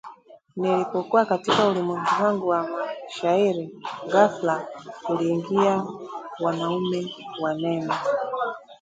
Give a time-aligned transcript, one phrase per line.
[0.55, 3.79] Nilipokuwa katika ulimwengu wangu wa mashairi,
[4.11, 4.67] ghafla
[5.07, 5.83] kuliingia
[6.39, 7.89] wanaume wanne